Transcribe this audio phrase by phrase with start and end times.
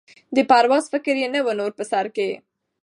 [0.35, 2.29] د پرواز فکر یې نه وو نور په سر کي